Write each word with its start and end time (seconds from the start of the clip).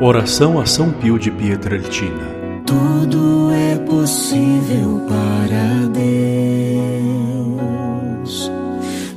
Oração 0.00 0.58
a 0.58 0.66
São 0.66 0.90
Pio 0.90 1.20
de 1.20 1.30
Pietrelcina. 1.30 2.34
Tudo 2.66 3.52
é 3.52 3.76
possível 3.78 5.00
para 5.08 5.86
Deus. 7.12 8.50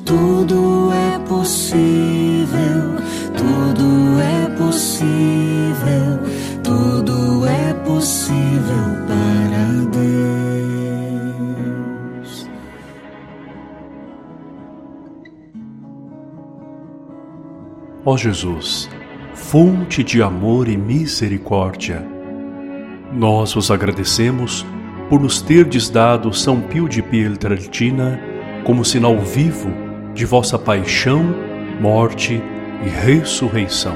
Tudo 0.05 0.91
é 0.93 1.17
possível. 1.27 2.95
Tudo 3.35 4.21
é 4.21 4.49
possível. 4.55 6.19
Tudo 6.63 7.47
é 7.47 7.73
possível 7.73 8.85
para 9.07 9.81
Deus. 9.89 10.07
Ó 18.05 18.15
Jesus, 18.15 18.87
fonte 19.37 20.03
de 20.03 20.21
amor 20.21 20.67
e 20.67 20.75
misericórdia. 20.75 22.05
Nós 23.13 23.53
vos 23.53 23.71
agradecemos 23.71 24.65
por 25.07 25.21
nos 25.21 25.41
terdes 25.41 25.89
dado 25.89 26.33
São 26.33 26.59
Pio 26.59 26.89
de 26.89 27.01
Pietrelcina 27.01 28.19
como 28.65 28.83
sinal 28.83 29.17
vivo 29.19 29.71
de 30.13 30.25
vossa 30.25 30.59
paixão, 30.59 31.23
morte 31.79 32.41
e 32.83 32.89
ressurreição. 32.89 33.95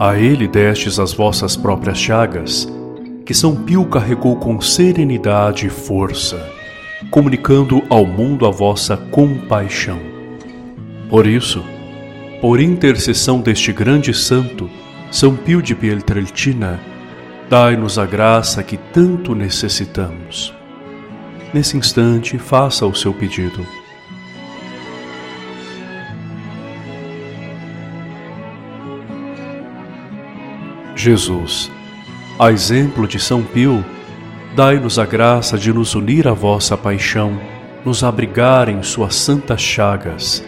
A 0.00 0.16
ele 0.16 0.48
destes 0.48 0.98
as 0.98 1.12
vossas 1.12 1.56
próprias 1.56 1.98
chagas, 1.98 2.66
que 3.24 3.34
São 3.34 3.54
Pio 3.54 3.84
carregou 3.84 4.36
com 4.36 4.60
serenidade 4.60 5.66
e 5.66 5.70
força, 5.70 6.50
comunicando 7.10 7.82
ao 7.88 8.04
mundo 8.04 8.44
a 8.44 8.50
vossa 8.50 8.96
compaixão. 8.96 10.00
Por 11.08 11.26
isso, 11.26 11.64
por 12.40 12.60
intercessão 12.60 13.40
deste 13.40 13.72
grande 13.72 14.14
santo, 14.14 14.70
São 15.10 15.34
Pio 15.34 15.60
de 15.60 15.74
Pietrelcina, 15.74 16.78
dai-nos 17.50 17.98
a 17.98 18.06
graça 18.06 18.62
que 18.62 18.76
tanto 18.76 19.34
necessitamos. 19.34 20.54
Nesse 21.52 21.76
instante, 21.76 22.38
faça 22.38 22.86
o 22.86 22.94
seu 22.94 23.12
pedido. 23.12 23.66
Jesus, 30.94 31.70
a 32.38 32.52
exemplo 32.52 33.08
de 33.08 33.18
São 33.18 33.42
Pio, 33.42 33.84
dai-nos 34.54 34.98
a 34.98 35.06
graça 35.06 35.58
de 35.58 35.72
nos 35.72 35.94
unir 35.96 36.28
à 36.28 36.32
vossa 36.32 36.76
paixão, 36.76 37.36
nos 37.84 38.04
abrigar 38.04 38.68
em 38.68 38.82
suas 38.82 39.16
santas 39.16 39.60
chagas 39.60 40.44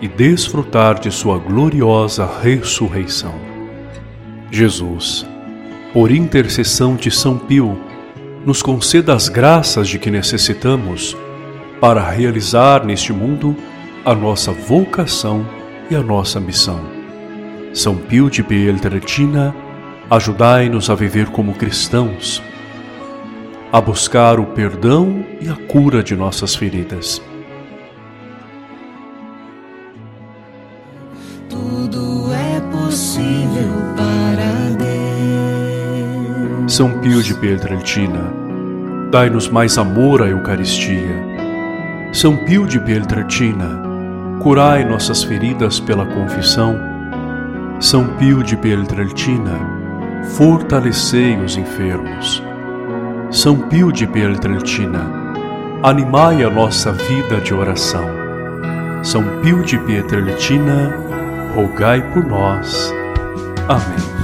e 0.00 0.08
desfrutar 0.08 0.98
de 0.98 1.10
Sua 1.10 1.38
gloriosa 1.38 2.28
ressurreição. 2.42 3.34
Jesus, 4.50 5.26
por 5.92 6.10
intercessão 6.10 6.96
de 6.96 7.10
São 7.10 7.38
Pio, 7.38 7.78
nos 8.44 8.62
conceda 8.62 9.14
as 9.14 9.28
graças 9.28 9.88
de 9.88 9.98
que 9.98 10.10
necessitamos 10.10 11.16
para 11.80 12.08
realizar 12.08 12.84
neste 12.84 13.12
mundo 13.12 13.54
a 14.04 14.14
nossa 14.14 14.50
vocação 14.50 15.46
e 15.90 15.94
a 15.94 16.02
nossa 16.02 16.40
missão. 16.40 16.80
São 17.72 17.96
Pio 17.96 18.30
de 18.30 18.42
Pietrelcina, 18.42 19.54
ajudai-nos 20.10 20.88
a 20.90 20.94
viver 20.94 21.26
como 21.26 21.54
cristãos, 21.54 22.42
a 23.72 23.80
buscar 23.80 24.40
o 24.40 24.46
perdão 24.46 25.24
e 25.40 25.48
a 25.48 25.54
cura 25.54 26.02
de 26.02 26.16
nossas 26.16 26.54
feridas 26.54 27.22
São 36.80 36.98
Pio 37.00 37.22
de 37.22 37.34
Pietrelcina, 37.34 38.32
dai-nos 39.10 39.50
mais 39.50 39.76
amor 39.76 40.22
à 40.22 40.28
Eucaristia. 40.28 41.14
São 42.10 42.38
Pio 42.38 42.66
de 42.66 42.80
Pietrelcina, 42.80 43.82
curai 44.42 44.82
nossas 44.82 45.22
feridas 45.22 45.78
pela 45.78 46.06
confissão. 46.06 46.80
São 47.78 48.06
Pio 48.16 48.42
de 48.42 48.56
Pietrelcina, 48.56 49.60
fortalecei 50.38 51.36
os 51.36 51.58
enfermos. 51.58 52.42
São 53.30 53.58
Pio 53.58 53.92
de 53.92 54.06
Pietrelcina, 54.06 55.02
animai 55.82 56.42
a 56.42 56.48
nossa 56.48 56.92
vida 56.92 57.42
de 57.42 57.52
oração. 57.52 58.06
São 59.02 59.22
Pio 59.42 59.62
de 59.62 59.76
Pietrelcina, 59.80 60.94
rogai 61.54 62.00
por 62.14 62.24
nós. 62.24 62.90
Amém. 63.68 64.19